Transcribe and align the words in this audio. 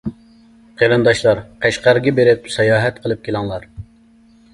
قېرىنداشلار 0.81 1.41
قەشقەرگە 1.65 2.13
بېرىپ 2.21 2.49
ساياھەت 2.55 2.97
قىلىپ 3.05 3.23
كېلىڭلار. 3.29 3.69